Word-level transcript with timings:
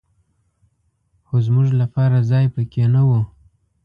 خو 1.25 1.35
زمونږ 1.45 1.69
لپاره 1.81 2.17
ځای 2.31 2.45
په 2.55 2.61
کې 2.71 2.83
نه 2.93 3.01
و. 3.07 3.09